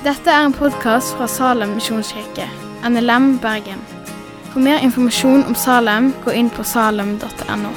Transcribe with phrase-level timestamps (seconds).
[0.00, 2.46] Dette er en podkast fra Salem misjonskirke,
[2.88, 3.82] NLM Bergen.
[4.48, 7.72] For mer informasjon om Salem, gå inn på salem.no.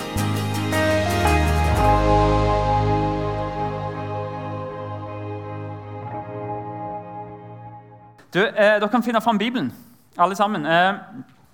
[8.32, 9.74] Du, eh, Dere kan finne fram Bibelen,
[10.18, 10.66] alle sammen.
[10.66, 10.94] Eh,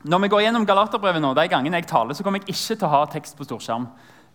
[0.04, 2.86] når vi går gjennom Galaterbrevet nå, de gangene jeg taler, så kommer jeg ikke til
[2.86, 3.88] å ha tekst på storskjerm.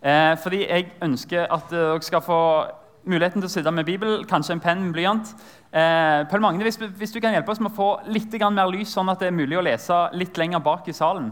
[0.03, 2.65] Eh, fordi jeg ønsker at dere skal få
[3.05, 5.31] muligheten til å sitte med Bibel, kanskje en penn, blyant.
[5.71, 8.93] Eh, Pøl Magne, hvis, hvis, du kan hjelpe oss med å få litt mer lys,
[8.93, 11.31] sånn at det er mulig å lese litt lenger bak i salen.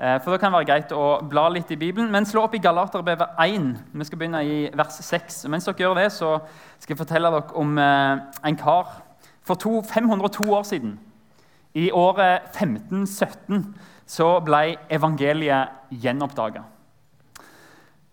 [0.00, 2.10] Eh, for det kan være greit å bla litt i Bibelen.
[2.10, 3.70] Men slå opp i Galaterbrevet 1.
[3.92, 5.44] Vi skal begynne i vers 6.
[5.52, 6.38] Mens dere gjør det, så
[6.78, 9.00] skal jeg fortelle dere om eh, en kar
[9.44, 10.98] for to, 502 år siden.
[11.74, 13.74] I året 1517
[14.10, 16.64] så ble evangeliet gjenoppdaga.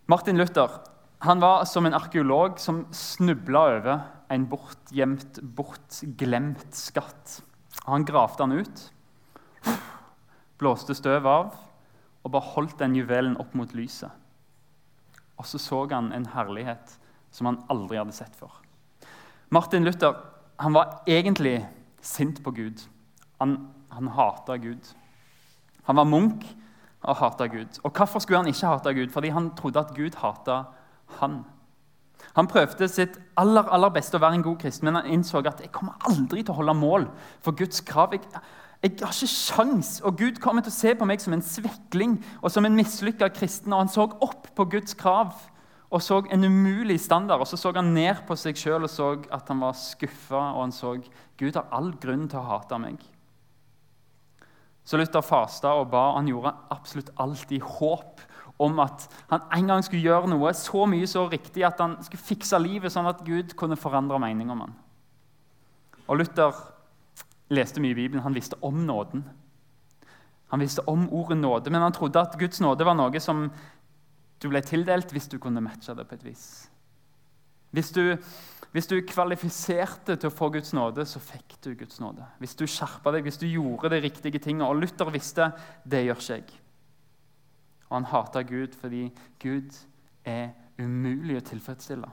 [0.07, 0.75] Martin Luther
[1.19, 3.99] han var som en arkeolog som snubla over
[4.29, 7.39] en bortgjemt, bortglemt skatt.
[7.87, 8.83] Han gravde den ut,
[10.59, 11.55] blåste støv av
[12.23, 14.11] og bare holdt den juvelen opp mot lyset.
[15.37, 16.97] Og så så han en herlighet
[17.31, 18.51] som han aldri hadde sett før.
[19.49, 20.17] Martin Luther
[20.57, 21.61] han var egentlig
[22.01, 22.81] sint på Gud.
[23.39, 24.81] Han, han hata Gud.
[25.85, 26.45] Han var munk
[27.05, 27.79] og hata Gud.
[27.83, 29.11] Og Hvorfor skulle han ikke hate Gud?
[29.13, 30.63] Fordi han trodde at Gud hata
[31.21, 31.41] han.
[32.37, 35.63] Han prøvde sitt aller, aller beste å være en god kristen, men han innså at
[35.63, 37.07] jeg kommer aldri til å holde mål
[37.41, 38.13] for Guds krav.
[38.13, 38.27] Jeg,
[38.83, 42.19] jeg har ikke sjans, og Gud kommer til å se på meg som en svekling
[42.43, 43.73] og som en mislykka kristen.
[43.73, 45.33] Og han så opp på Guds krav
[45.87, 47.41] og så en umulig standard.
[47.41, 50.65] Og så så han ned på seg sjøl og så at han var skuffa, og
[50.65, 50.97] han så
[51.39, 53.01] Gud har all grunn til å hate meg.
[54.87, 58.21] Så Luther fasta og ba, og han gjorde absolutt alt i håp
[58.57, 62.23] om at han en gang skulle gjøre noe så mye så riktig at han skulle
[62.23, 64.73] fikse livet sånn at Gud kunne forandre mening om ham.
[66.07, 66.55] Og Luther
[67.53, 68.23] leste mye i Bibelen.
[68.25, 69.23] Han visste om nåden.
[70.51, 73.49] Han visste om ordet nåde, men han trodde at Guds nåde var noe som
[74.41, 76.45] du ble tildelt hvis du kunne matche det på et vis.
[77.75, 78.15] Hvis du,
[78.71, 82.23] hvis du kvalifiserte til å få Guds nåde, så fikk du Guds nåde.
[82.39, 84.69] Hvis du skjerpa deg, hvis du gjorde de riktige tingene.
[84.69, 85.51] Og Luther visste
[85.83, 86.61] det gjør ikke jeg.
[87.87, 89.07] Og han hata Gud fordi
[89.41, 89.75] Gud
[90.27, 92.09] er umulig å tilfredsstille.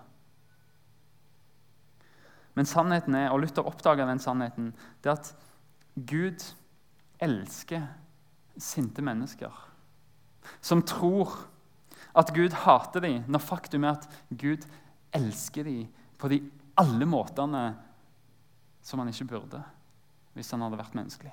[2.54, 4.70] Men sannheten er, og Luther oppdaga den sannheten,
[5.02, 5.32] det er at
[5.94, 6.44] Gud
[7.22, 7.88] elsker
[8.60, 9.54] sinte mennesker
[10.60, 11.32] som tror
[12.14, 14.66] at Gud hater dem, når faktum er at Gud
[15.14, 16.40] elsker dem på de
[16.78, 17.64] alle måtene
[18.84, 19.62] som han ikke burde
[20.34, 21.32] hvis han hadde vært menneskelig.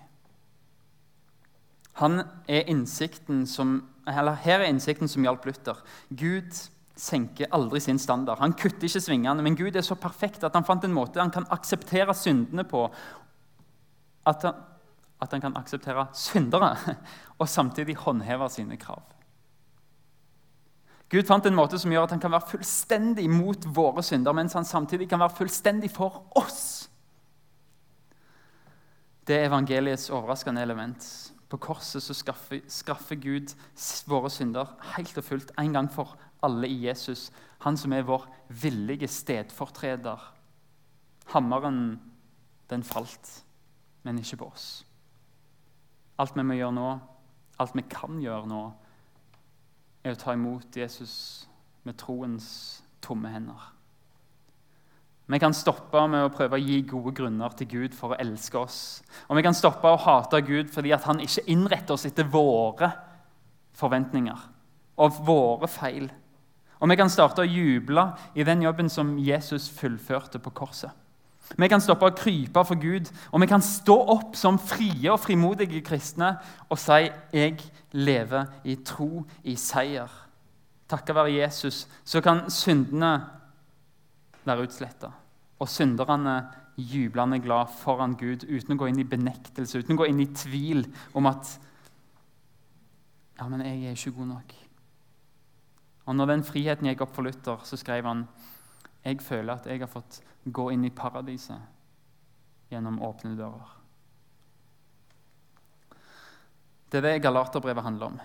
[1.99, 3.79] Han er innsikten som,
[4.09, 5.81] eller her er innsikten som hjalp Luther.
[6.09, 6.55] Gud
[6.97, 8.41] senker aldri sin standard.
[8.41, 11.33] Han kutter ikke svingene, men Gud er så perfekt at han fant en måte han
[11.33, 12.87] kan akseptere syndene på.
[14.27, 14.59] At han,
[15.21, 16.75] at han kan akseptere syndere
[17.39, 19.03] og samtidig håndheve sine krav.
[21.11, 24.55] Gud fant en måte som gjør at han kan være fullstendig mot våre synder, mens
[24.55, 26.87] han samtidig kan være fullstendig for oss.
[29.27, 31.03] Det er evangeliets overraskende element.
[31.51, 33.51] På korset så skaffer, skaffer Gud
[34.07, 37.27] våre synder helt og fullt en gang for alle i Jesus.
[37.65, 38.23] Han som er vår
[38.61, 40.21] villige stedfortreder.
[41.33, 41.99] Hammeren,
[42.69, 43.43] den falt,
[44.03, 44.69] men ikke på oss.
[46.19, 46.87] Alt vi må gjøre nå,
[47.59, 48.63] alt vi kan gjøre nå,
[50.03, 51.15] er å ta imot Jesus
[51.83, 52.47] med troens
[53.03, 53.71] tomme hender.
[55.31, 58.59] Vi kan stoppe med å prøve å gi gode grunner til Gud for å elske
[58.59, 58.79] oss.
[59.29, 62.89] Og vi kan stoppe å hate Gud fordi han ikke innretter oss etter våre
[63.79, 64.41] forventninger
[64.99, 66.09] og våre feil.
[66.81, 70.91] Og vi kan starte å juble i den jobben som Jesus fullførte på korset.
[71.55, 75.19] Vi kan stoppe å krype for Gud, og vi kan stå opp som frie og
[75.19, 76.37] frimodige kristne
[76.69, 77.59] og si 'Jeg
[77.91, 80.09] lever i tro, i seier'.
[80.87, 83.21] Takket være Jesus så kan syndene
[84.45, 85.11] være utsletta,
[85.61, 86.35] og synderne
[86.77, 90.31] jublende glad foran Gud uten å gå inn i benektelse, uten å gå inn i
[90.33, 91.59] tvil om at
[93.37, 94.55] 'Ja, men jeg er ikke god nok'.
[96.05, 98.27] Og når den friheten gikk opp for Luther, så skrev han
[99.05, 100.21] jeg føler at jeg har fått
[100.51, 101.61] gå inn i paradiset
[102.71, 103.71] gjennom åpne dører.
[106.91, 108.19] Det er det Galaterbrevet handler om.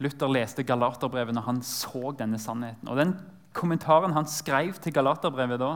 [0.00, 2.88] Luther leste Galaterbrevet når han så denne sannheten.
[2.88, 3.14] Og Den
[3.52, 5.74] kommentaren han skrev til Galaterbrevet da,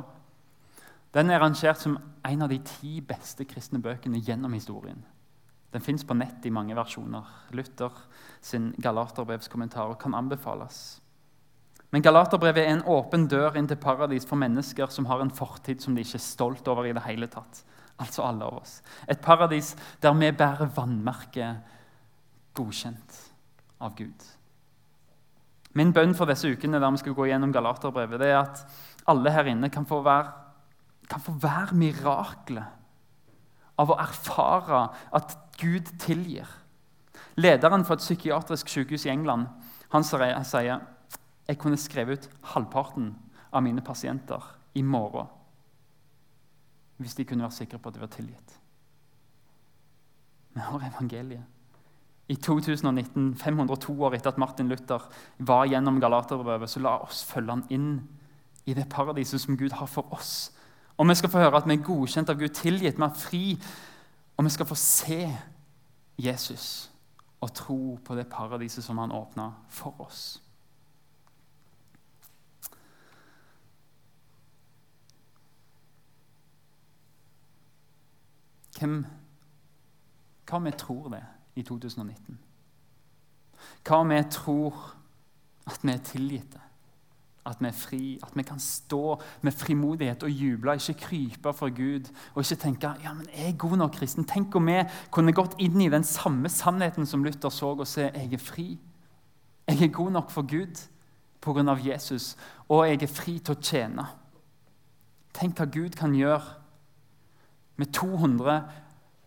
[1.14, 5.04] den er rangert som en av de ti beste kristne bøkene gjennom historien.
[5.74, 7.26] Den fins på nett i mange versjoner.
[7.54, 7.94] Luther
[8.42, 11.00] sin Galaterbrevskommentarer kan anbefales.
[11.94, 15.82] Men Galaterbrevet er en åpen dør inn til paradis for mennesker som har en fortid
[15.82, 17.62] som de ikke er stolt over i det hele tatt.
[18.02, 18.80] Altså alle av oss.
[19.06, 21.74] Et paradis der vi bærer vannmerket
[22.54, 23.20] godkjent
[23.82, 24.26] av Gud.
[25.74, 28.62] Min bønn for disse ukene der vi skal gå gjennom Galaterbrevet, det er at
[29.10, 30.43] alle her inne kan få være,
[31.10, 32.64] kan få være miraklet
[33.78, 36.48] av å erfare at Gud tilgir.
[37.36, 39.48] Lederen for et psykiatrisk sykehus i England
[39.94, 40.82] han sier
[41.44, 43.12] jeg kunne skrevet ut halvparten
[43.54, 44.42] av mine pasienter
[44.74, 45.30] i morgen
[46.98, 48.52] hvis de kunne være sikre på at de var tilgitt.
[50.54, 51.42] Vi har evangeliet.
[52.30, 55.02] I 2019, 502 år etter at Martin Luther
[55.38, 57.88] var gjennom Galaterbrevet, så la oss følge han inn
[58.64, 60.54] i det paradiset som Gud har for oss.
[60.96, 63.44] Og vi skal få høre at vi er godkjent av Gud, tilgitt, vi er fri.
[64.36, 65.20] Og vi skal få se
[66.18, 66.90] Jesus
[67.40, 70.40] og tro på det paradiset som han åpna for oss.
[78.78, 79.04] Hvem,
[80.48, 81.22] hva vi tror det
[81.54, 82.38] i 2019?
[83.86, 84.80] Hva vi tror
[85.70, 86.63] at vi er tilgitte?
[87.44, 91.68] At vi er fri, at vi kan stå med frimodighet og juble, ikke krype for
[91.76, 94.24] Gud og ikke tenke ja, men jeg er god nok kristen.
[94.24, 94.78] Tenk om vi
[95.12, 98.68] kunne gått inn i den samme sannheten som Luther så, og se jeg er fri.
[99.68, 100.80] Jeg er god nok for Gud
[101.44, 101.76] pga.
[101.84, 102.36] Jesus,
[102.68, 104.06] og jeg er fri til å tjene.
[105.34, 106.42] Tenk hva Gud kan gjøre
[107.76, 108.62] med 200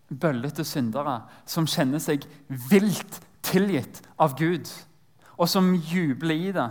[0.10, 2.26] bøllete syndere som kjenner seg
[2.72, 4.70] vilt tilgitt av Gud,
[5.38, 6.70] og som jubler i det.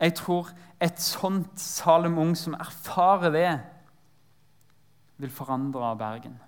[0.00, 0.48] Jeg tror
[0.80, 3.50] et sånt Salem Ung som erfarer det,
[5.20, 6.38] vil forandre Bergen.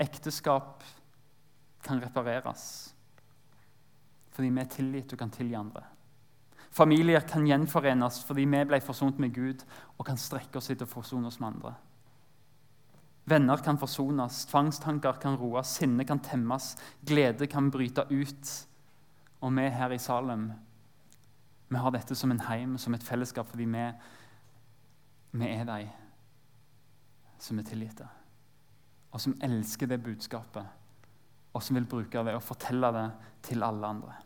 [0.00, 0.80] Ekteskap
[1.84, 2.94] kan repareres
[4.30, 5.82] fordi vi er tilgitt og kan tilgi andre.
[6.72, 9.64] Familier kan gjenforenes fordi vi ble forsont med Gud
[9.98, 11.74] og kan strekke oss etter å forsone oss med andre.
[13.28, 16.72] Venner kan forsones, tvangstanker kan roes, sinne kan temmes,
[17.04, 18.54] glede kan bryte ut.
[19.42, 20.48] Og vi her i Salem
[21.70, 23.84] vi har dette som en heim, som et fellesskap, fordi vi,
[25.38, 25.84] vi er de
[27.40, 28.08] som er tilgitte.
[29.14, 30.66] Og som elsker det budskapet,
[31.54, 33.06] og som vil bruke det og fortelle det
[33.46, 34.18] til alle andre.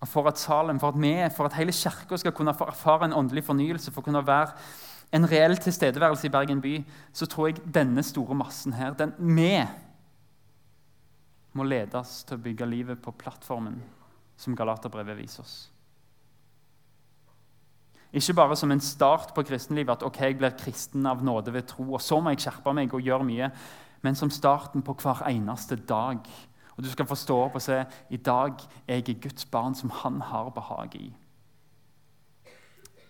[0.00, 3.16] Og For at Salem, for at vi, for at hele kirka skal kunne erfare en
[3.16, 4.52] åndelig fornyelse, for å kunne være
[5.14, 6.76] en reell tilstedeværelse i Bergen by,
[7.12, 9.62] så tror jeg denne store massen her, den vi,
[11.56, 13.78] må ledes til å bygge livet på plattformen
[14.36, 15.56] som Galaterbrevet viser oss.
[18.16, 21.66] Ikke bare som en start på kristenlivet, at ok, jeg blir kristen av nåde ved
[21.68, 23.50] tro, og så må jeg skjerpe meg og gjøre mye,
[24.04, 26.22] men som starten på hver eneste dag.
[26.76, 29.90] Og Du skal få stå opp og se i dag er jeg Guds barn som
[29.90, 31.14] Han har behag i.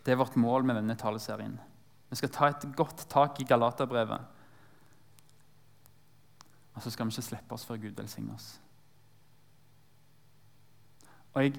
[0.05, 1.58] Det er vårt mål med denne taleserien.
[2.11, 4.20] Vi skal ta et godt tak i Galaterbrevet.
[6.75, 8.61] Og så skal vi ikke slippe oss før Gud velsigner oss.
[11.37, 11.53] Og jeg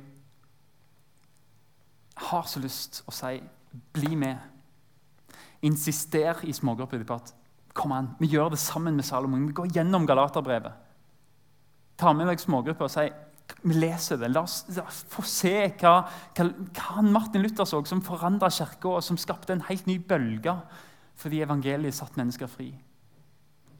[2.27, 3.37] har så lyst å si
[3.93, 4.41] bli med.
[5.65, 7.33] Insister i smågrupper på at
[7.77, 9.45] kom an, vi gjør det sammen med Salomon.
[9.45, 10.73] Vi går gjennom Galaterbrevet.
[11.97, 13.05] Ta med deg smågrupper og si
[13.63, 14.31] vi leser det.
[14.33, 15.93] La oss, la oss få se hva,
[16.35, 20.57] hva, hva, Martin Luther så, som forandra kirka, og som skapte en helt ny bølge
[21.17, 22.67] fordi evangeliet satte mennesker fri.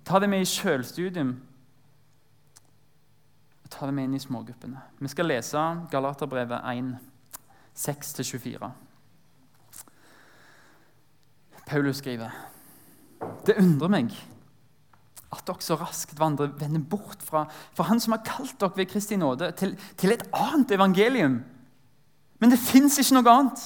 [0.08, 1.36] Ta det med i sjølstudium.
[3.78, 4.80] Ta det med inn i smågruppene.
[4.98, 6.96] Vi skal lese Galaterbrevet 1,
[7.78, 8.72] 6-24.
[11.68, 12.34] Paulus skriver
[13.46, 14.16] Det undrer meg
[15.28, 17.44] at dere så raskt vandrer, vender bort fra,
[17.76, 21.42] fra Han som har kalt dere ved Kristi nåde, til, til et annet evangelium.
[22.40, 23.66] Men det fins ikke noe annet.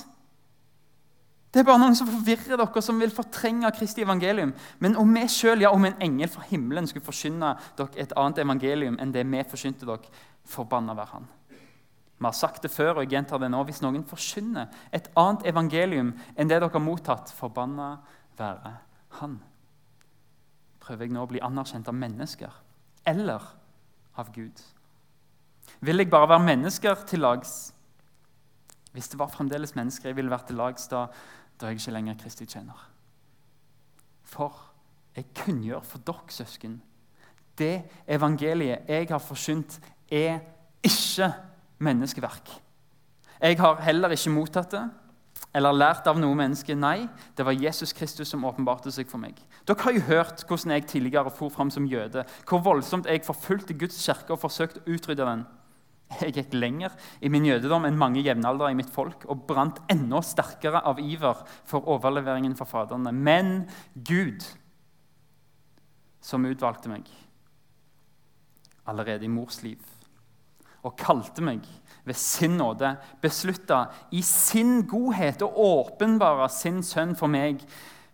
[1.51, 4.53] Det er bare noen som forvirrer dere, som vil fortrenge Kristi evangelium.
[4.79, 8.39] Men om vi selv, ja, om en engel fra himmelen skulle forkynne dere et annet
[8.45, 11.29] evangelium enn det vi forsynte dere, forbanna være han.
[12.21, 13.63] Vi har sagt det før, og jeg gjentar det nå.
[13.67, 17.95] Hvis noen forkynner et annet evangelium enn det dere har mottatt, forbanna
[18.39, 18.75] være
[19.19, 19.41] han
[20.81, 22.55] prøver jeg nå å bli anerkjent av mennesker
[23.07, 23.43] eller
[24.19, 24.59] av Gud?
[25.85, 27.71] Vil jeg bare være mennesker til lags?
[28.91, 31.05] Hvis det var fremdeles mennesker jeg ville vært til lags, da,
[31.61, 32.87] da jeg ikke lenger Kristi tjener.
[34.27, 34.57] For
[35.15, 36.79] jeg kunngjør for dere, søsken,
[37.59, 39.79] det evangeliet jeg har forsynt,
[40.11, 40.39] er
[40.83, 41.29] ikke
[41.83, 42.49] menneskeverk.
[43.41, 44.87] Jeg har heller ikke mottatt det
[45.55, 46.75] eller lært av noe menneske.
[46.77, 49.39] Nei, det var Jesus Kristus som åpenbarte seg for meg.
[49.67, 53.75] Dere har jo hørt hvordan jeg tidligere for fram som jøde, hvor voldsomt jeg forfulgte
[53.75, 55.43] Guds kirke og forsøkte å utrydde den.
[56.21, 60.21] Jeg gikk lenger i min jødedom enn mange jevnaldrende i mitt folk og brant enda
[60.25, 63.13] sterkere av iver for overleveringen for faderne.
[63.15, 64.43] Men Gud,
[66.21, 67.07] som utvalgte meg
[68.89, 69.81] allerede i mors liv
[70.81, 71.65] og kalte meg
[72.07, 73.83] ved sin nåde, beslutta
[74.17, 77.61] i sin godhet å åpenbare sin sønn for meg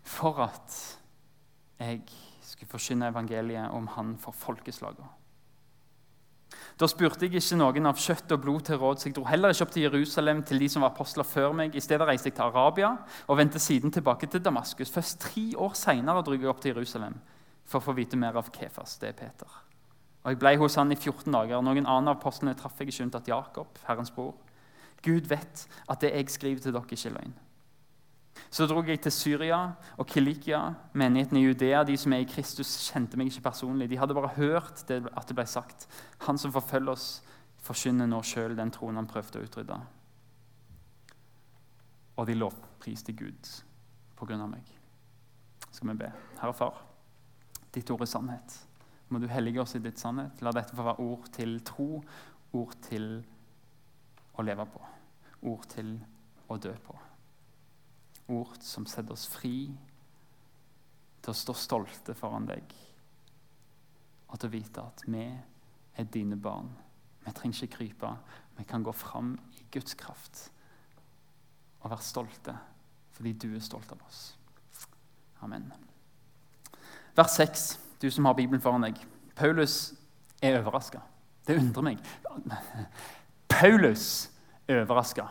[0.04, 0.76] for at
[1.80, 2.02] jeg
[2.44, 5.17] skulle forsyne evangeliet om han for folkeslagene.
[6.78, 9.50] Da spurte jeg ikke noen av kjøtt og blod til råd, så Jeg dro heller
[9.50, 11.74] ikke opp til Jerusalem til de som var apostler før meg.
[11.74, 14.90] I stedet reiste jeg til Arabia og vendte siden tilbake til Damaskus.
[14.90, 17.18] Først tre år seinere dro jeg opp til Jerusalem
[17.66, 18.96] for å få vite mer av Kefas.
[18.98, 19.48] Det er Peter.
[20.24, 21.62] Og Jeg ble hos han i 14 dager.
[21.62, 24.34] Noen annen av apostlene traff jeg ikke unntatt Jakob, Herrens bror.
[25.02, 27.36] Gud vet at det jeg skriver til dere, ikke er løgn.
[28.50, 29.58] Så dro jeg til Syria
[30.00, 30.60] og Kilikia,
[30.96, 31.82] menigheten i Judea.
[31.84, 33.90] De som er i Kristus, kjente meg ikke personlig.
[33.90, 35.88] De hadde bare hørt det, at det ble sagt.
[36.24, 37.08] Han som forfølger oss,
[37.64, 39.78] forkynner nå sjøl den troen han prøvde å utrydde.
[42.18, 43.50] Og de lovpriste Gud
[44.18, 44.70] på grunn av meg.
[45.68, 46.12] Skal vi be.
[46.40, 46.80] Herre Far,
[47.74, 48.56] ditt ord er sannhet.
[49.12, 50.40] Må du hellige oss i ditt sannhet.
[50.44, 51.90] La dette få være ord til tro,
[52.56, 53.10] ord til
[54.38, 54.88] å leve på,
[55.52, 55.92] ord til
[56.48, 56.96] å dø på
[58.28, 59.68] ord som setter oss fri
[61.22, 62.74] til å stå stolte foran deg.
[64.28, 65.24] Og til å vite at vi
[65.98, 66.70] er dine barn.
[67.24, 68.12] Vi trenger ikke krype.
[68.58, 70.48] Vi kan gå fram i Guds kraft
[71.78, 72.56] og være stolte
[73.18, 74.20] fordi du er stolt av oss.
[75.42, 75.72] Amen.
[77.18, 77.64] Vers 6,
[77.98, 79.00] du som har Bibelen foran deg.
[79.34, 79.94] Paulus
[80.42, 81.00] er overraska.
[81.46, 82.04] Det undrer meg.
[83.58, 84.28] Paulus
[84.68, 85.26] er overraska.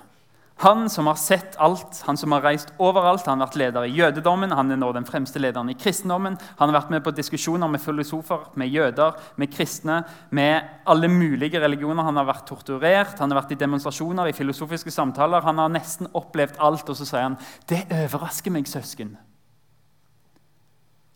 [0.59, 3.91] Han som har sett alt, han som har reist overalt, han har vært leder i
[3.93, 6.33] jødedommen, han er nå den fremste lederen i kristendommen.
[6.57, 9.99] Han har vært med på diskusjoner med filosofer, med jøder, med kristne,
[10.33, 12.07] med alle mulige religioner.
[12.07, 15.45] Han har vært torturert, han har vært i demonstrasjoner, i filosofiske samtaler.
[15.45, 17.37] Han har nesten opplevd alt, og så sier han
[17.69, 19.13] det overrasker meg, søsken.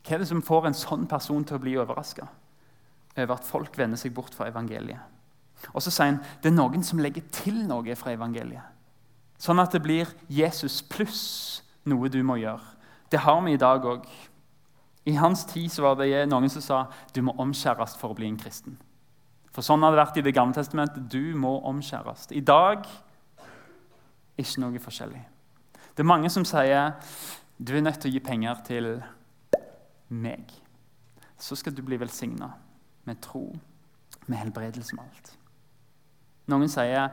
[0.05, 2.27] Hva er det som får en sånn person til å bli overraska
[3.17, 5.01] over at folk vender seg bort fra evangeliet?
[5.73, 8.70] Og så sier han det er noen som legger til noe fra evangeliet.
[9.41, 12.75] Sånn at det blir Jesus pluss noe du må gjøre.
[13.09, 14.05] Det har vi i dag òg.
[15.09, 16.81] I hans tid var det noen som sa
[17.13, 18.77] du må omskjæres for å bli en kristen.
[19.51, 21.09] For sånn har det vært i Det gamle testamentet.
[21.09, 22.29] Du må omskjæres.
[22.31, 22.85] I dag
[24.37, 25.23] ikke noe forskjellig.
[25.91, 26.93] Det er mange som sier
[27.57, 28.91] du er nødt til å gi penger til
[30.09, 30.53] meg.
[31.41, 32.53] Så skal du bli velsigna
[33.09, 33.47] med tro,
[34.27, 35.33] med helbredelse med alt.
[36.49, 37.09] Noen sier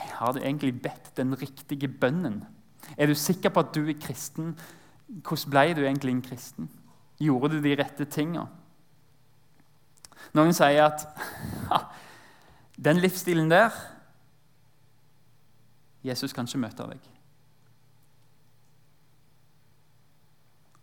[0.00, 2.42] har du egentlig bedt den riktige bønnen?
[2.96, 4.54] Er du sikker på at du er kristen?
[5.06, 6.70] Hvordan ble du egentlig en kristen?
[7.20, 8.46] Gjorde du de rette tinga?
[10.36, 11.06] Noen sier at
[11.72, 11.80] ha,
[12.76, 13.74] den livsstilen der
[16.04, 17.08] Jesus kan ikke møte deg.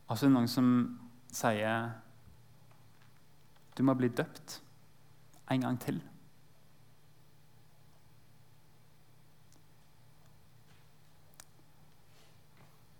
[0.07, 0.67] Og så er det noen som
[1.33, 1.89] sier
[3.77, 4.59] du må bli døpt
[5.53, 5.99] en gang til.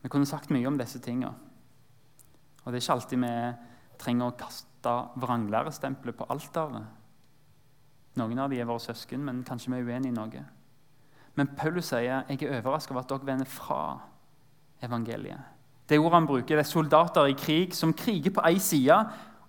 [0.07, 1.33] Vi kunne sagt mye om disse tingene.
[2.63, 3.31] Og det er ikke alltid vi
[3.99, 6.85] trenger å kaste vranglærestempelet på alteret.
[8.15, 10.43] Noen av de er våre søsken, men kanskje vi er uenige i noe.
[11.35, 13.81] Men Paulus sier jeg er overrasket over at dere vender fra
[14.87, 15.43] evangeliet.
[15.91, 18.95] Det ordet han bruker, det er soldater i krig som kriger på én side.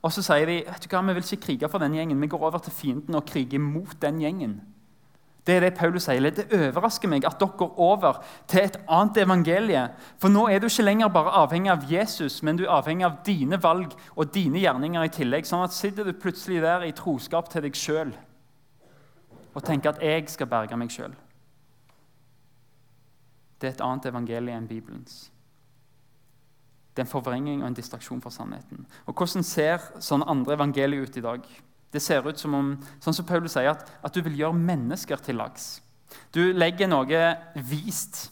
[0.02, 2.32] Og så sier de vet du hva, vi vil ikke krige for den gjengen, vi
[2.34, 4.58] går over til fienden og kriger mot den gjengen.
[5.48, 6.20] Det er det Paulus sier.
[6.28, 8.18] Det overrasker meg at dere går over
[8.52, 9.86] til et annet evangelie.
[10.20, 13.22] For nå er du ikke lenger bare avhengig av Jesus, men du er avhengig av
[13.24, 15.48] dine valg og dine gjerninger i tillegg.
[15.48, 18.12] Sånn at sitter du plutselig der i troskap til deg sjøl
[19.56, 21.16] og tenker at 'jeg skal berge meg sjøl'.
[23.58, 25.30] Det er et annet evangelie enn Bibelens.
[26.94, 28.86] Det er en forvrenging og en distraksjon fra sannheten.
[29.06, 31.40] Og Hvordan ser sånne andre evangelier ut i dag?
[31.92, 35.20] Det ser ut som om sånn som Paulus sier, at, at du vil gjøre mennesker
[35.24, 35.78] til lags.
[36.32, 37.22] Du legger noe
[37.68, 38.28] vist,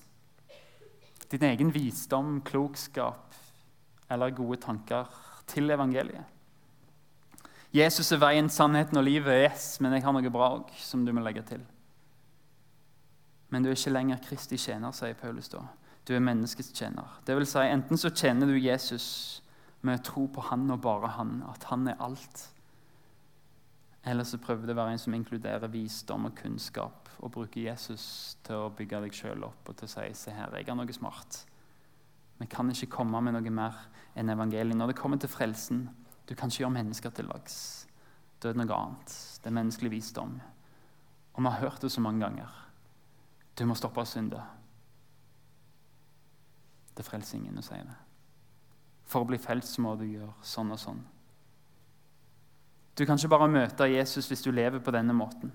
[1.32, 3.34] din egen visdom, klokskap
[4.12, 5.08] eller gode tanker,
[5.50, 6.26] til evangeliet.
[7.74, 9.42] Jesus er veien, sannheten og livet.
[9.50, 11.64] Yes, men jeg har noe bra òg som du må legge til.
[13.50, 15.62] Men du er ikke lenger Kristi tjener, sier Paulus da.
[16.06, 17.18] Du er menneskets tjener.
[17.26, 19.06] Det vil si, enten så tjener du Jesus
[19.86, 22.46] med tro på han og bare han, at han er alt.
[24.06, 28.36] Eller så prøver det å være en som inkluderer visdom og kunnskap, og bruker Jesus
[28.46, 30.94] til å bygge deg sjøl opp og til å si se her, jeg har noe
[30.94, 31.40] smart.
[32.38, 33.80] Vi kan ikke komme med noe mer
[34.14, 34.76] enn evangeliet.
[34.76, 35.88] Når det kommer til frelsen,
[36.28, 37.56] du kan ikke gjøre mennesker til lags.
[38.42, 39.16] Da er noe annet.
[39.42, 40.36] Det er menneskelig visdom.
[41.34, 42.52] Og vi har hørt det så mange ganger.
[43.56, 44.42] Du må stoppe å synde.
[46.96, 47.96] Det frelser ingen å si det.
[49.06, 51.02] For å bli frelst må du gjøre sånn og sånn.
[52.96, 55.52] Du kan ikke bare møte Jesus hvis du lever på denne måten.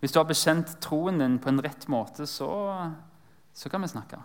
[0.00, 2.50] Hvis du har bekjent troen din på en rett måte, så,
[3.54, 4.18] så kan vi snakke.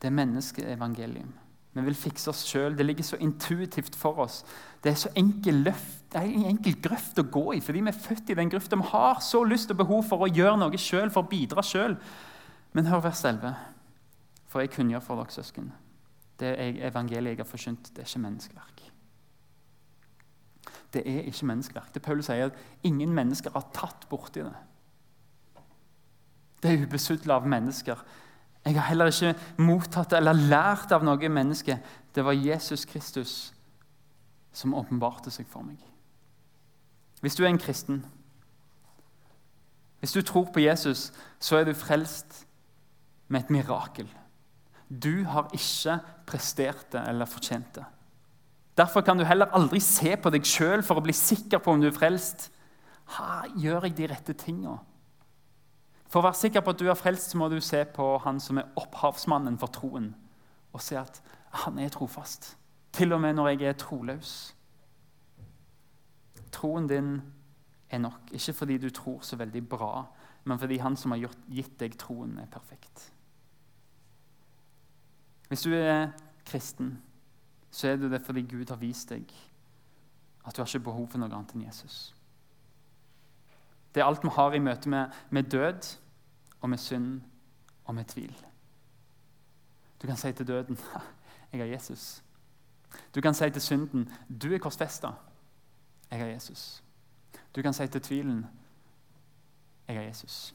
[0.00, 1.32] Det er menneskeevangelium.
[1.74, 2.76] Vi vil fikse oss sjøl.
[2.78, 4.44] Det ligger så intuitivt for oss.
[4.84, 7.90] Det er så enkel, løft, det er en enkel grøft å gå i, fordi vi
[7.90, 8.78] er født i den grøfta.
[8.78, 11.98] Vi har så lyst og behov for å gjøre noe sjøl, for å bidra sjøl.
[12.78, 13.50] Men hør vers 11.
[14.52, 15.72] For jeg kunngjør for dere søsken.
[16.38, 16.54] Det
[16.86, 18.83] evangeliet jeg har forkynt, det er ikke menneskeverk.
[20.94, 21.90] Det er ikke menneskeverk.
[21.94, 24.54] Det Paulus sier at ingen mennesker har tatt borti det.
[26.62, 27.98] Det er ubesudla av mennesker.
[28.64, 31.76] Jeg har heller ikke mottatt eller lært av noe menneske.
[32.14, 33.34] Det var Jesus Kristus
[34.54, 35.80] som åpenbarte seg for meg.
[37.20, 38.04] Hvis du er en kristen,
[40.00, 41.10] hvis du tror på Jesus,
[41.40, 42.46] så er du frelst
[43.28, 44.08] med et mirakel.
[44.88, 45.98] Du har ikke
[46.28, 47.84] prestert det eller fortjent det.
[48.76, 51.82] Derfor kan du heller aldri se på deg sjøl for å bli sikker på om
[51.82, 52.48] du er frelst.
[53.14, 54.78] Ha, gjør jeg de rette tinga?
[56.10, 58.40] For å være sikker på at du er frelst, så må du se på han
[58.42, 60.12] som er opphavsmannen for troen,
[60.74, 61.20] og se at
[61.64, 62.54] han er trofast.
[62.94, 64.34] Til og med når jeg er troløs.
[66.54, 67.16] Troen din
[67.90, 70.04] er nok, ikke fordi du tror så veldig bra,
[70.44, 73.08] men fordi han som har gitt deg troen, er perfekt.
[75.48, 76.12] Hvis du er
[76.46, 76.96] kristen,
[77.74, 79.30] så er det det fordi Gud har vist deg
[80.44, 82.14] at du har ikke behov for noe annet enn Jesus.
[83.94, 85.88] Det er alt vi har i møte med, med død
[86.60, 87.22] og med synd
[87.84, 88.34] og med tvil.
[90.02, 90.78] Du kan si til døden
[91.52, 92.22] 'Jeg har Jesus'.
[93.14, 95.12] Du kan si til synden 'Du er korsfesta'.
[96.10, 96.84] Jeg har Jesus.
[97.56, 98.46] Du kan si til tvilen
[99.88, 100.54] 'Jeg har Jesus'.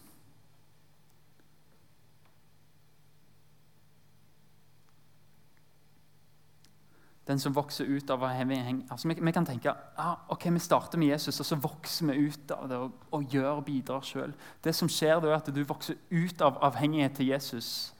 [7.30, 9.70] Den som vokser ut av altså vi, vi, kan tenke
[10.02, 13.28] ah, ok, vi starter med Jesus, og så vokser vi ut av det og, og
[13.30, 14.34] gjør og bidrar sjøl.
[14.64, 17.94] Det som skjer, det er at du vokser ut av avhengighet til Jesus.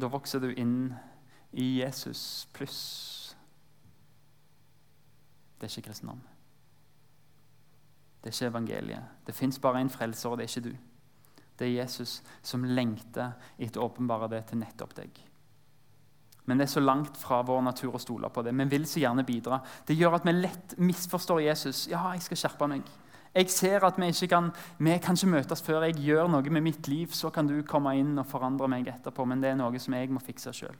[0.00, 0.94] Da vokser du inn
[1.52, 2.80] i Jesus pluss.
[5.60, 6.24] Det er ikke kristendom.
[8.24, 9.12] Det er ikke evangeliet.
[9.26, 10.74] Det fins bare en frelser, og det er ikke du.
[11.60, 15.20] Det er Jesus som lengter etter å åpenbare det til nettopp deg.
[16.44, 18.52] Men det er så langt fra vår natur å stole på det.
[18.52, 19.62] Vi vil så gjerne bidra.
[19.86, 21.86] Det gjør at vi lett misforstår Jesus.
[21.88, 22.84] Ja, jeg skal skjerpe meg.
[23.34, 26.62] Jeg ser at vi ikke kan, vi kan ikke møtes før jeg gjør noe med
[26.68, 27.10] mitt liv.
[27.16, 30.12] Så kan du komme inn og forandre meg etterpå, men det er noe som jeg
[30.12, 30.76] må fikse sjøl.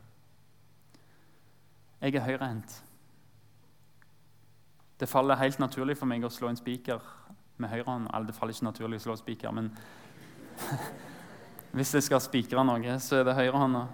[2.05, 2.77] Jeg er høyrehendt.
[5.01, 7.01] Det faller helt naturlig for meg å slå en spiker
[7.57, 8.13] med høyrehånd.
[8.29, 9.73] Det faller ikke naturlig å slå en spiker, men
[11.77, 13.87] hvis jeg skal spikre noe, så er det høyrehånda.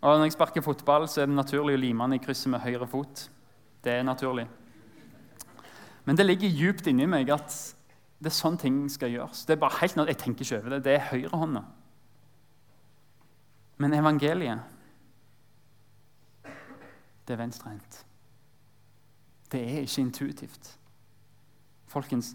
[0.00, 2.62] Og Når jeg sparker fotball, så er det naturlig å lime den i krysset med
[2.64, 3.26] høyre fot.
[3.84, 4.46] Det er naturlig.
[6.04, 7.52] Men det ligger djupt inni meg at
[8.20, 9.44] det er sånn ting skal gjøres.
[9.48, 10.84] Det er bare helt, Jeg tenker ikke over det.
[10.84, 11.62] Det er høyrehånda.
[13.80, 14.60] Men evangeliet,
[17.26, 18.04] det er venstrehendt.
[19.52, 20.76] Det er ikke intuitivt.
[21.88, 22.34] Folkens,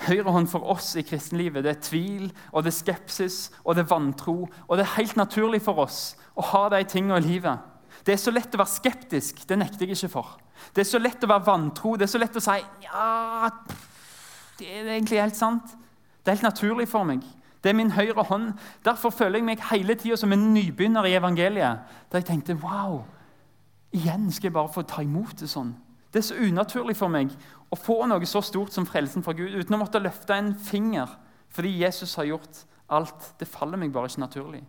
[0.00, 3.90] Høyrehånd for oss i kristenlivet det er tvil, og det er skepsis og det er
[3.92, 4.36] vantro.
[4.68, 7.68] Og det er helt naturlig for oss å ha de tingene i livet.
[8.06, 9.44] Det er så lett å være skeptisk.
[9.46, 10.34] Det nekter jeg ikke for.
[10.74, 11.94] Det er så lett å være vantro.
[11.96, 13.50] Det er så lett å si ja,
[14.58, 15.76] det er egentlig helt sant.
[16.22, 17.22] Det er helt naturlig for meg.
[17.62, 18.52] Det er min høyre hånd.
[18.84, 21.84] Derfor føler jeg meg hele tida som en nybegynner i evangeliet.
[22.10, 23.02] Der jeg tenkte wow,
[23.94, 25.74] igjen skal jeg bare få ta imot det sånn.
[26.12, 27.32] Det er så unaturlig for meg
[27.72, 31.16] å få noe så stort som frelsen fra Gud uten å måtte løfte en finger
[31.52, 33.32] fordi Jesus har gjort alt.
[33.40, 34.62] Det faller meg bare ikke naturlig.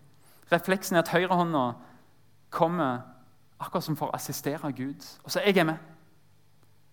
[0.51, 1.63] Refleksen er at høyrehånda
[2.53, 3.03] kommer
[3.59, 5.03] akkurat som for å assistere Gud.
[5.23, 5.79] Og så er jeg med.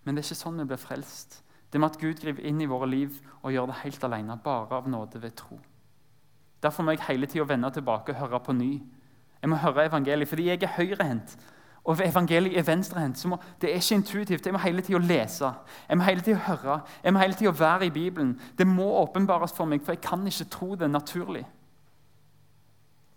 [0.05, 1.41] Men det er ikke sånn vi blir frelst.
[1.71, 4.81] Det med at Gud griper inn i våre liv og gjør det helt alene, bare
[4.81, 5.59] av nåde ved tro.
[6.63, 8.73] Derfor må jeg hele tida vende tilbake og høre på ny.
[9.41, 11.37] Jeg må høre evangeliet fordi jeg er høyrehendt.
[11.85, 13.25] Og evangeliet er venstrehendt.
[13.61, 14.47] Det er ikke intuitivt.
[14.47, 15.53] Jeg må hele tida lese,
[15.88, 18.40] jeg må hele tida høre, jeg må hele tida være i Bibelen.
[18.59, 21.47] Det må åpenbares for meg, for jeg kan ikke tro det naturlig.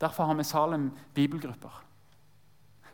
[0.01, 1.83] Derfor har vi Salem bibelgrupper.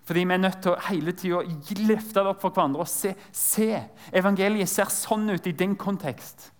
[0.03, 1.43] Fordi vi er nødt til å hele tida
[1.85, 3.83] løfte det opp for hverandre og se, se.
[4.13, 6.51] Evangeliet ser sånn ut i din kontekst.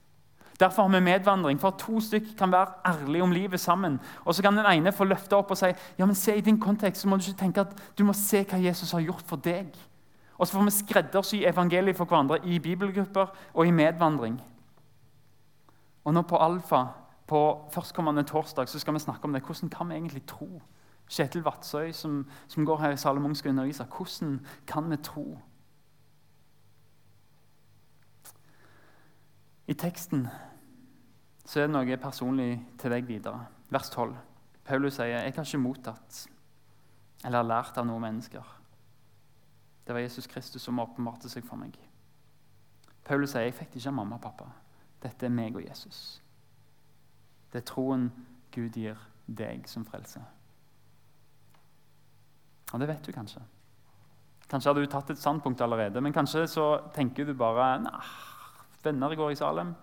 [0.60, 4.00] Derfor har vi medvandring, for at to stykker kan være ærlige om livet sammen.
[4.26, 5.66] Og Så kan den ene få løfte opp og si
[5.98, 8.44] ja, men se i din kontekst, så må du ikke tenke at du må se
[8.44, 9.68] hva Jesus har gjort for deg.
[10.38, 14.42] Og Så får vi skreddersy evangeliet for hverandre i bibelgrupper og i medvandring.
[16.04, 16.86] Og nå på Alfa,
[17.28, 19.44] på førstkommende torsdag, så skal vi snakke om det.
[19.44, 20.62] Hvordan kan vi egentlig tro?
[21.10, 23.84] Kjetil Vatsøy, som, som går her i Salomon, skal undervise.
[23.84, 25.40] Hvordan kan vi tro?
[29.68, 30.28] I teksten
[31.50, 33.48] så er det noe personlig til deg videre.
[33.74, 34.14] Vers 12.
[34.66, 36.28] Paulus sier, 'Jeg har ikke mottatt
[37.26, 38.58] eller lært av noen mennesker.'
[39.86, 41.74] Det var Jesus Kristus som åpenbarte seg for meg.
[43.04, 44.46] Paulus sier, 'Jeg fikk ikke av mamma og pappa.
[45.02, 46.22] Dette er meg og Jesus.'
[47.52, 48.12] Det er troen
[48.52, 50.22] Gud gir deg som frelse.
[52.74, 53.42] Og det vet du kanskje.
[54.50, 58.06] Kanskje har du tatt et standpunkt allerede, men kanskje så tenker du bare Nei,
[58.84, 59.76] venner går i Salem.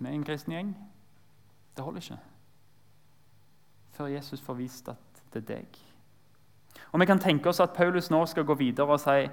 [0.00, 0.76] Er en kristen gjeng.
[1.76, 2.18] Det holder ikke.
[3.90, 5.66] Før Jesus får vist at det er deg.
[6.92, 9.28] Og Vi kan tenke oss at Paulus nå skal gå videre og si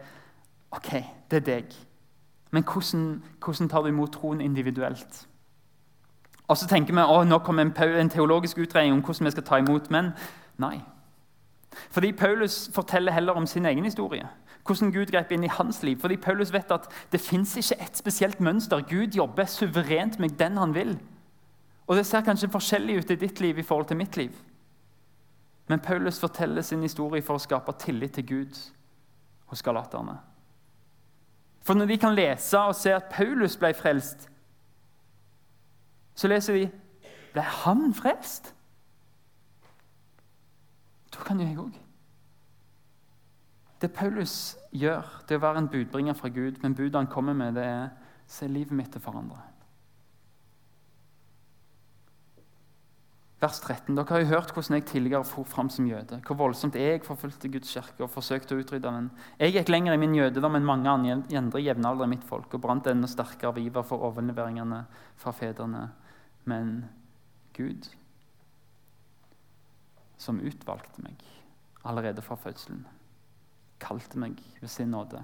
[0.72, 0.92] ok,
[1.32, 1.74] det er deg.
[2.52, 5.28] Men hvordan, hvordan tar du imot troen individuelt?
[6.48, 9.44] Og så tenker vi å, nå kommer en, en teologisk utredning om hvordan vi skal
[9.44, 9.90] ta imot.
[9.92, 10.12] Men
[10.58, 10.80] nei.
[11.92, 14.28] Fordi Paulus forteller heller om sin egen historie.
[14.68, 16.00] Hvordan Gud grep inn i hans liv.
[16.00, 18.84] Fordi Paulus vet at det fins ikke et spesielt mønster.
[18.84, 20.98] Gud jobber suverent med den han vil.
[21.88, 24.32] Og Det ser kanskje forskjellig ut i ditt liv i forhold til mitt liv.
[25.68, 28.60] Men Paulus forteller sin historie for å skape tillit til Gud
[29.46, 30.18] hos galaterne.
[31.62, 34.30] For når de kan lese og se at Paulus ble frelst,
[36.16, 36.70] så leser de
[37.34, 38.54] ble han frelst.
[41.14, 41.76] Da kan jo jeg òg.
[43.82, 47.38] Det Paulus gjør, det er å være en budbringer fra Gud, men budet han kommer
[47.38, 47.92] med, det er
[48.28, 49.44] se livet mitt til forandre.
[53.38, 53.94] Vers 13.
[53.94, 56.18] Dere har jo hørt hvordan jeg tidligere for fram som jøde.
[56.26, 59.12] Hvor voldsomt jeg forfulgte Guds kirke og forsøkte å utrydde den.
[59.38, 62.90] Jeg gikk lenger i min jødedom enn mange andre jevnaldrende i mitt folk og brant
[62.90, 64.82] enda sterkere viver for overleveringene
[65.22, 65.86] fra fedrene.
[66.50, 66.74] Men
[67.54, 67.92] Gud,
[70.18, 71.22] som utvalgte meg
[71.86, 72.88] allerede fra fødselen,
[73.80, 75.22] kalte meg ved sin nåde.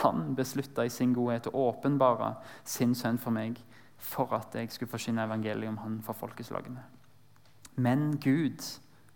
[0.00, 3.58] Han beslutta i sin godhet å åpenbare sin sønn for meg
[4.00, 6.82] for at jeg skulle forsyne evangeliet om han for folkeslagene.
[7.76, 8.62] Men Gud,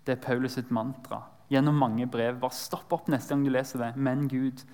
[0.06, 2.40] det er Paulus sitt mantra gjennom mange brev.
[2.40, 3.92] Bare stopp opp neste gang du leser det.
[3.96, 4.64] Men Gud,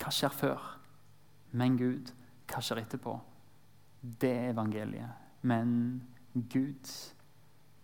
[0.00, 0.68] hva skjer før?
[1.52, 2.12] Men Gud,
[2.48, 3.16] hva skjer etterpå?
[4.00, 5.18] Det er evangeliet.
[5.42, 5.74] Men
[6.34, 6.88] Gud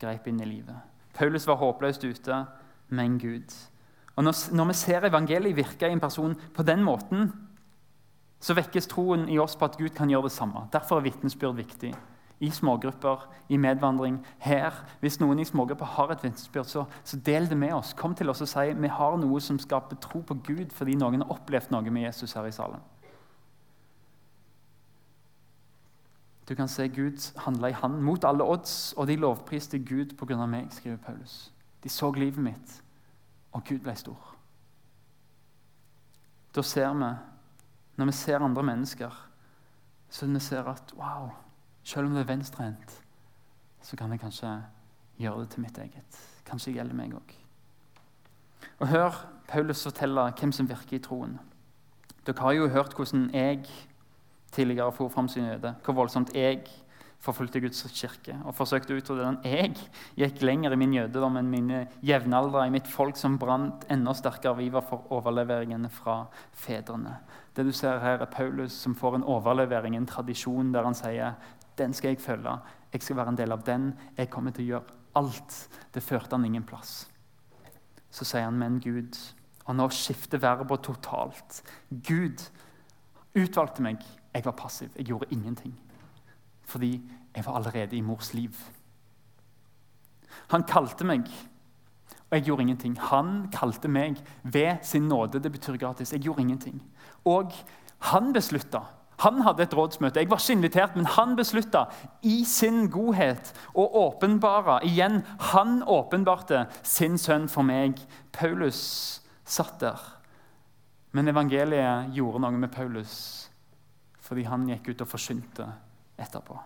[0.00, 0.76] greip inn i livet.
[1.14, 2.44] Paulus var håpløst ute,
[2.94, 3.54] men Gud.
[4.18, 7.28] Og når, vi ser evangeliet virke i en person på den måten,
[8.42, 10.64] så vekkes troen i oss på at Gud kan gjøre det samme.
[10.72, 11.92] Derfor er vitnesbyrd viktig
[12.40, 14.18] i smågrupper, i medvandring.
[14.38, 17.92] Her, Hvis noen i smågrupper har et vitnesbyrd, så, så, del det med oss.
[17.94, 21.22] Kom til oss og si vi har noe som skaper tro på Gud fordi noen
[21.22, 22.82] har opplevd noe med Jesus her i salen.
[26.48, 30.46] Du kan se Gud handle i hand mot alle odds, og de lovpriste Gud pga.
[30.46, 31.52] meg, skriver Paulus.
[31.82, 32.82] De så livet mitt,
[33.52, 34.34] og Gud ble stor.
[36.54, 37.10] Da ser vi,
[37.96, 39.28] når vi ser andre mennesker,
[40.10, 41.28] så vi ser at wow,
[41.82, 43.02] selv om det er venstrehendt,
[43.80, 44.54] så kan jeg kanskje
[45.18, 46.22] gjøre det til mitt eget.
[46.46, 47.34] Kanskje gjelder meg òg.
[48.78, 49.14] Og Hør
[49.48, 51.38] Paulus fortelle hvem som virker i troen.
[52.26, 53.64] Dere har jo hørt hvordan jeg
[54.52, 55.74] tidligere for fram sin jøde.
[55.84, 56.64] Hvor voldsomt jeg
[57.22, 59.38] forfulgte Guds kirke og forsøkte å utrydde den.
[59.42, 59.74] Jeg
[60.18, 64.58] gikk lenger i min jødedom enn mine jevnaldrende i mitt folk, som brant enda sterkere
[64.60, 66.20] viver for overleveringene fra
[66.54, 67.16] fedrene.
[67.56, 71.34] Det du ser her er Paulus som får en overlevering, en tradisjon, der han sier
[71.78, 72.54] den skal jeg følge.
[72.92, 73.92] Jeg skal være en del av den.
[74.16, 75.58] Jeg kommer til å gjøre alt.
[75.94, 77.04] Det førte han ingen plass.
[78.10, 79.18] Så sier han, men Gud
[79.68, 81.58] Og nå skifter verbet totalt.
[81.90, 82.40] Gud
[83.36, 84.00] utvalgte meg.
[84.32, 84.94] Jeg var passiv.
[84.96, 85.74] Jeg gjorde ingenting.
[86.68, 86.92] Fordi
[87.36, 88.54] jeg var allerede i mors liv.
[90.52, 91.28] Han kalte meg,
[92.28, 92.98] og jeg gjorde ingenting.
[93.00, 95.40] Han kalte meg ved sin nåde.
[95.40, 96.12] Det betyr gratis.
[96.12, 96.82] Jeg gjorde ingenting.
[97.24, 97.52] Og
[98.12, 98.84] han beslutta
[99.18, 100.20] han hadde et rådsmøte.
[100.20, 101.88] Jeg var ikke invitert, men han beslutta
[102.22, 105.24] i sin godhet å åpenbare igjen.
[105.50, 107.98] Han åpenbarte sin sønn for meg.
[108.32, 108.78] Paulus
[109.42, 109.98] satt der.
[111.10, 113.18] Men evangeliet gjorde noe med Paulus
[114.28, 115.66] fordi han gikk ut og forsynte
[116.18, 116.58] etterpå.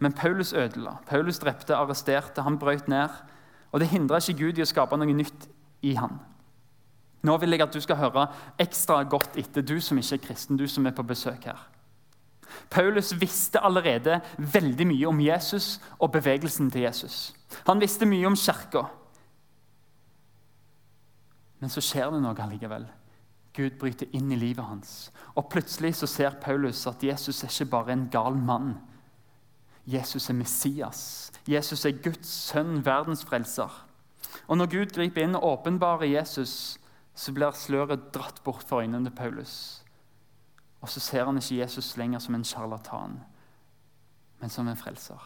[0.00, 0.96] Men Paulus ødela.
[1.06, 3.08] Paulus drepte, arresterte, han brøt ned.
[3.72, 5.48] Og det hindra ikke Gud i å skape noe nytt
[5.86, 6.18] i han.
[7.22, 8.26] Nå vil jeg at du skal høre
[8.60, 11.60] ekstra godt etter, du som ikke er kristen, du som er på besøk her.
[12.70, 17.34] Paulus visste allerede veldig mye om Jesus og bevegelsen til Jesus.
[17.68, 18.86] Han visste mye om kirka.
[21.60, 22.88] Men så skjer det noe allikevel.
[23.56, 25.10] Gud bryter inn i livet hans.
[25.34, 28.78] Og Plutselig så ser Paulus at Jesus er ikke bare en gal mann,
[29.86, 31.32] Jesus er Messias.
[31.48, 33.86] Jesus er Guds sønn, verdens frelser.
[34.46, 36.78] Og Når Gud griper inn og åpenbarer Jesus,
[37.14, 39.82] så blir sløret dratt bort for øynene til Paulus.
[40.80, 43.20] Og så ser han ikke Jesus lenger som en sjarlatan,
[44.40, 45.20] men som en frelser.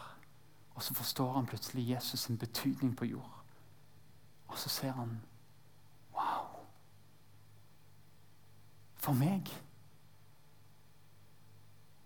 [0.75, 3.43] Og så forstår han plutselig Jesus' sin betydning på jord.
[4.47, 5.21] Og så ser han
[6.13, 6.54] Wow!
[9.05, 9.51] For meg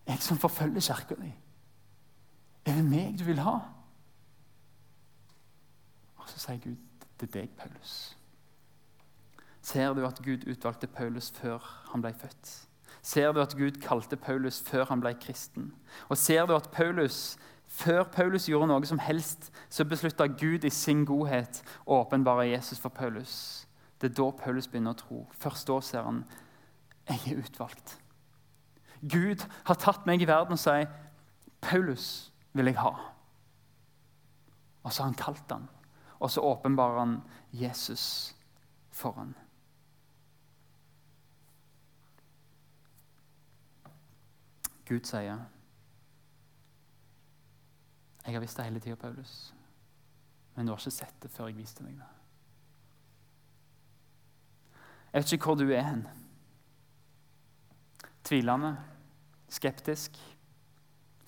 [0.09, 1.33] Jeg som forfølger kirka di.
[2.65, 3.59] Er det meg du vil ha?
[6.17, 6.79] Og så sier Gud,
[7.21, 8.17] er deg, Paulus.
[9.61, 12.51] Ser du at Gud utvalgte Paulus før han ble født?
[13.01, 15.71] Ser du at Gud kalte Paulus før han ble kristen?
[16.09, 20.73] Og ser du at Paulus, før Paulus gjorde noe som helst, så beslutta Gud i
[20.73, 23.67] sin godhet å åpenbare Jesus for Paulus?
[24.01, 25.25] Det er da Paulus begynner å tro.
[25.37, 26.23] Først da ser han
[27.09, 27.99] jeg er utvalgt.
[29.01, 30.87] Gud har tatt meg i verden og sier,
[31.61, 33.11] 'Paulus vil jeg ha.'
[34.83, 35.69] Og så har han kalt han,
[36.19, 38.35] og så åpenbarer han Jesus
[38.91, 39.35] for han.
[44.85, 45.45] Gud sier,
[48.25, 49.53] 'Jeg har visst det hele tida, Paulus,
[50.55, 52.15] men du har ikke sett det før jeg viste deg det.'
[55.13, 56.07] Jeg vet ikke hvor du er hen.
[58.23, 58.77] Tvilende,
[59.49, 60.17] skeptisk,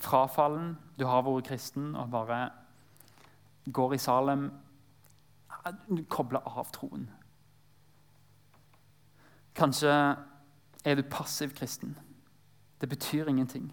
[0.01, 0.77] frafallen.
[0.99, 2.49] Du har vært kristen og bare
[3.71, 4.49] går i Salem.
[5.89, 7.07] Du kobler av troen.
[9.55, 9.93] Kanskje
[10.85, 11.97] er du passiv kristen.
[12.81, 13.71] Det betyr ingenting.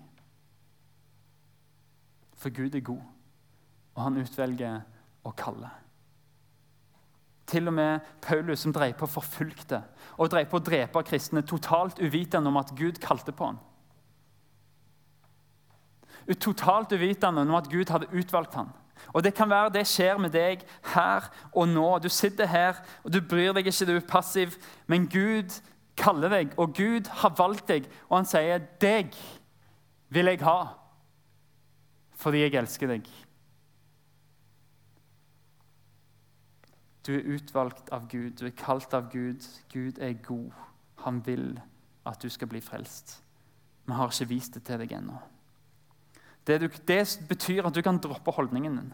[2.35, 3.03] For Gud er god,
[3.95, 4.83] og han utvelger
[5.25, 5.71] å kalle.
[7.49, 9.83] Til og med Paulus, som drev på forfulgte
[10.19, 13.61] og drev på å drepe kristne, totalt uvitende om at Gud kalte på ham.
[16.37, 18.69] Totalt uvitende om at Gud hadde utvalgt ham.
[19.15, 21.99] Og Det kan være det skjer med deg her og nå.
[22.03, 24.59] Du sitter her, og du bryr deg ikke, du er passiv.
[24.87, 25.55] Men Gud
[25.97, 29.15] kaller deg, og Gud har valgt deg, og han sier, 'Deg
[30.11, 30.67] vil jeg ha,
[32.17, 33.28] fordi jeg elsker deg'.
[37.09, 39.41] Du er utvalgt av Gud, du er kalt av Gud.
[39.73, 40.51] Gud er god.
[41.07, 41.55] Han vil
[42.05, 43.23] at du skal bli frelst.
[43.89, 45.17] Vi har ikke vist det til deg ennå.
[46.45, 48.93] Det, det betyr at du kan droppe holdningen din.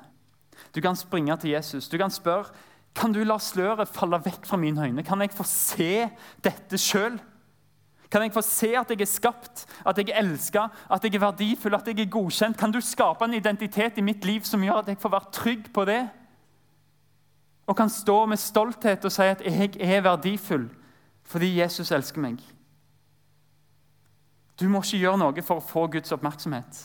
[0.75, 1.89] Du kan springe til Jesus.
[1.91, 2.55] Du kan spørre
[2.95, 5.03] kan du la sløret falle vekk fra mine øyne.
[5.03, 6.07] Kan jeg få se
[6.45, 7.19] dette sjøl?
[8.07, 11.25] Kan jeg få se at jeg er skapt, at jeg er elska, at jeg er
[11.25, 12.57] verdifull, at jeg er godkjent?
[12.57, 15.73] Kan du skape en identitet i mitt liv som gjør at jeg får være trygg
[15.75, 16.05] på det?
[17.67, 20.69] Og kan stå med stolthet og si at jeg er verdifull
[21.25, 22.43] fordi Jesus elsker meg?
[24.61, 26.81] Du må ikke gjøre noe for å få Guds oppmerksomhet.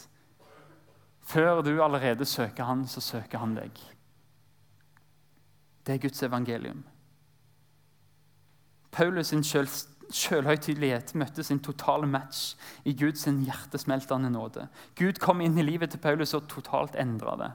[1.29, 3.81] Før du allerede søker Han, så søker Han deg.
[5.85, 6.83] Det er Guds evangelium.
[8.91, 9.69] Paulus sin selv,
[10.09, 14.67] selvhøytidelighet møtte sin totale match i Guds hjertesmeltende nåde.
[14.95, 17.51] Gud kom inn i livet til Paulus og totalt endra det.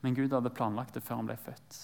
[0.00, 1.78] Men Gud hadde planlagt det før han ble født.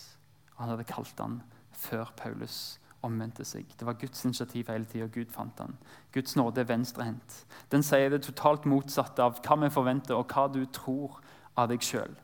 [0.56, 1.40] Han hadde kalt han
[1.76, 3.68] før Paulus omvendte seg.
[3.78, 5.76] Det var Guds initiativ hele tida, Gud fant han.
[6.14, 7.42] Guds nåde er venstrehendt.
[7.72, 11.20] Den sier det totalt motsatte av hva vi forventer, og hva du tror
[11.56, 12.16] av deg sjøl.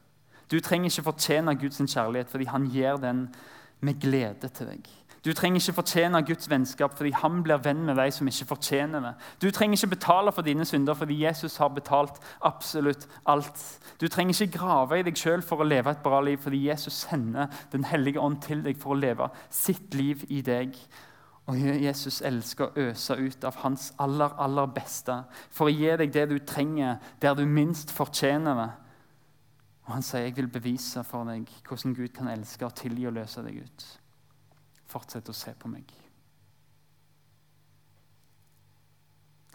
[0.51, 3.29] Du trenger ikke fortjene Guds kjærlighet, fordi han gir den
[3.81, 4.89] med glede til deg.
[5.25, 9.05] Du trenger ikke fortjene Guds vennskap, fordi han blir venn med deg som ikke fortjener
[9.05, 9.13] det.
[9.45, 13.63] Du trenger ikke betale for dine synder, fordi Jesus har betalt absolutt alt.
[14.01, 17.05] Du trenger ikke grave i deg sjøl for å leve et bra liv, fordi Jesus
[17.05, 20.75] sender Den hellige ånd til deg for å leve sitt liv i deg.
[21.47, 26.13] Og Jesus elsker å øse ut av hans aller, aller beste for å gi deg
[26.15, 28.71] det du trenger, der du minst fortjener det.
[29.87, 33.13] Og han sier, 'Jeg vil bevise for deg hvordan Gud kan elske og tilgi og
[33.13, 34.02] løse deg ut.'
[34.93, 35.93] Fortsett å se på meg.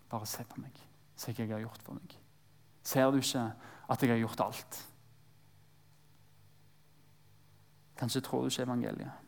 [0.10, 0.84] Bare se på meg.
[1.18, 2.16] Se hva jeg har gjort for meg.
[2.88, 3.44] Ser du ikke
[3.88, 4.80] at jeg har gjort alt?
[7.98, 9.24] Kanskje tror du ikke evangeliet.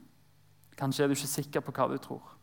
[0.79, 2.35] Kanskje er du ikke sikker på hva du tror.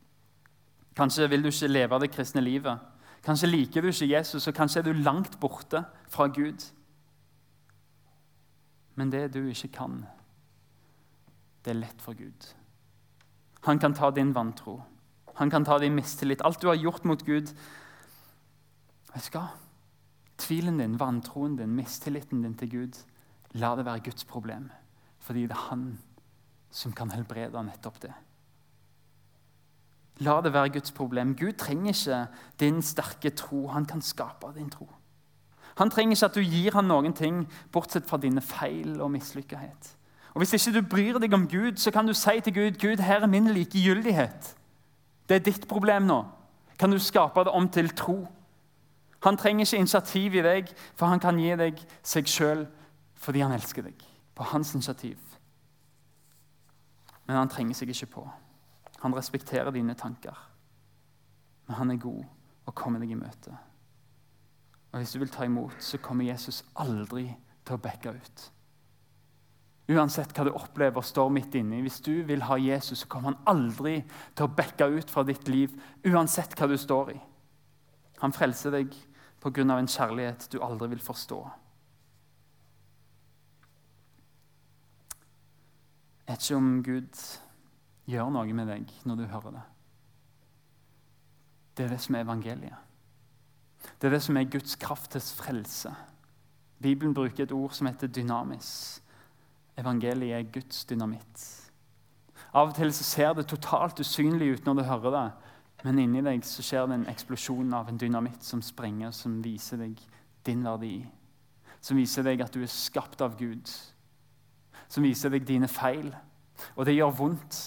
[0.97, 2.83] Kanskje vil du ikke leve det kristne livet.
[3.25, 6.67] Kanskje liker du ikke Jesus, og kanskje er du langt borte fra Gud.
[8.95, 10.05] Men det du ikke kan,
[11.65, 12.49] det er lett for Gud.
[13.67, 14.83] Han kan ta din vantro.
[15.35, 16.43] Han kan ta din mistillit.
[16.43, 17.51] Alt du har gjort mot Gud.
[19.15, 19.49] Vet du hva?
[20.39, 22.99] Tvilen din, vantroen din, mistilliten din til Gud,
[23.57, 24.71] la det være Guds problem.
[25.19, 25.99] Fordi det er han
[26.71, 28.13] som kan helbrede nettopp det.
[30.23, 31.35] La det være Guds problem.
[31.37, 32.21] Gud trenger ikke
[32.61, 33.67] din sterke tro.
[33.69, 34.89] Han kan skape din tro.
[35.77, 39.96] Han trenger ikke at du gir ham noen ting, bortsett fra dine feil og mislykkethet.
[40.37, 43.01] Og Hvis ikke du bryr deg om Gud, så kan du si til Gud Gud,
[43.01, 44.57] her er min likegyldighet.
[45.29, 46.25] Det er ditt problem nå.
[46.79, 48.27] Kan du skape det om til tro?
[49.25, 52.67] Han trenger ikke initiativ i deg, for han kan gi deg seg sjøl
[53.15, 54.03] fordi han elsker deg.
[54.35, 55.17] På hans initiativ.
[57.27, 58.27] Men han trenger seg ikke på.
[59.01, 60.37] Han respekterer dine tanker.
[61.67, 62.21] Men han er god
[62.67, 63.57] og kommer deg i møte.
[64.93, 67.31] Og Hvis du vil ta imot, så kommer Jesus aldri
[67.65, 68.51] til å backe ut.
[69.87, 71.79] Uansett hva du opplever og står midt inni.
[71.85, 74.01] Hvis du vil ha Jesus, så kommer han aldri
[74.35, 77.21] til å backe ut fra ditt liv, uansett hva du står i.
[78.25, 78.97] Han frelser deg
[79.43, 79.63] pga.
[79.79, 81.39] en kjærlighet du aldri vil forstå.
[86.27, 87.23] Jeg vet ikke om Gud
[88.11, 89.63] gjør noe med deg når du hører det.
[91.77, 92.77] Det er det som er evangeliet.
[94.01, 95.95] Det er det som er Guds kraft til frelse.
[96.83, 99.03] Bibelen bruker et ord som heter dynamis.
[99.77, 101.45] Evangeliet er Guds dynamitt.
[102.57, 105.27] Av og til så ser det totalt usynlig ut når du hører det,
[105.85, 109.83] men inni deg så skjer det en eksplosjon av en dynamitt som sprenger, som viser
[109.83, 110.01] deg
[110.47, 110.97] din verdi.
[111.85, 113.69] Som viser deg at du er skapt av Gud.
[114.89, 116.09] Som viser deg dine feil.
[116.75, 117.61] Og det gjør vondt,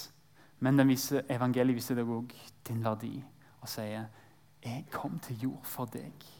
[0.60, 2.34] men viser, evangeliet viser deg òg
[2.66, 3.14] din verdi
[3.60, 4.08] og sier
[4.62, 6.39] 'Jeg kom til jord for deg'.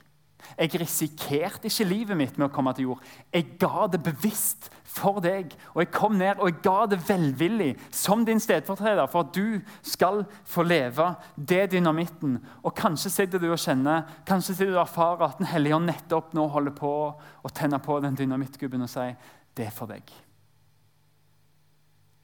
[0.59, 3.03] Jeg risikerte ikke livet mitt med å komme til jord.
[3.33, 5.53] Jeg ga det bevisst for deg.
[5.75, 9.61] Og jeg kom ned og jeg ga det velvillig som din stedfortreder for at du
[9.87, 12.39] skal få leve det dynamitten.
[12.65, 15.89] Og kanskje sitter du og kjenner, kanskje sitter du og erfarer at Den hellige ånd
[15.89, 19.17] nettopp nå holder på å tenne på den dynamittgubben og sier
[19.57, 20.05] det er for deg.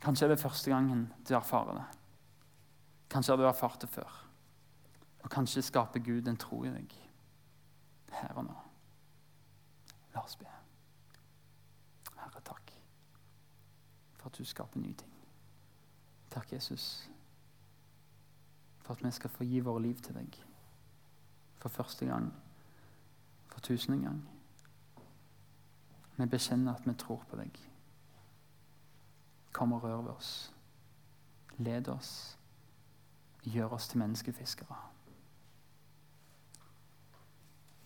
[0.03, 1.87] Kanskje er det første gangen du erfarer det.
[3.11, 4.23] Kanskje har du erfart det før.
[5.25, 7.06] Og kanskje skaper Gud en tro i deg
[8.23, 8.57] her og nå.
[10.15, 10.49] La oss be.
[12.17, 12.77] Herre, takk
[14.27, 15.13] for at du skaper nye ting.
[16.31, 17.11] Takk, Jesus,
[18.79, 20.39] for at vi skal få gi våre liv til deg.
[21.63, 22.33] For første gang,
[23.53, 24.19] for tusende gang.
[26.17, 27.63] Vi bekjenner at vi tror på deg.
[29.53, 30.53] Kom og rør ved oss.
[31.59, 32.39] Led oss.
[33.45, 34.96] Gjør oss til menneskefiskere